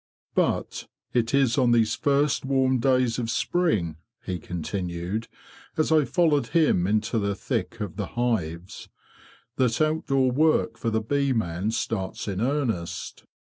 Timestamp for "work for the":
10.31-11.01